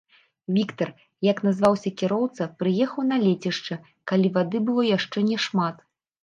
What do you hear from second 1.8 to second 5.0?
кіроўца, прыехаў на лецішча, калі вады было